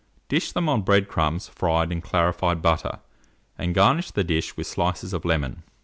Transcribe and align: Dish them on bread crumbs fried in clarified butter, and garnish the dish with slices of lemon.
Dish 0.29 0.51
them 0.51 0.67
on 0.67 0.81
bread 0.81 1.07
crumbs 1.07 1.47
fried 1.49 1.91
in 1.91 2.01
clarified 2.01 2.59
butter, 2.63 2.97
and 3.55 3.75
garnish 3.75 4.09
the 4.09 4.23
dish 4.23 4.57
with 4.57 4.65
slices 4.65 5.13
of 5.13 5.25
lemon. 5.25 5.61